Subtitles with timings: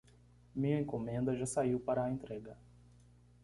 [0.55, 2.57] Minha encomenda já saiu para a entrega.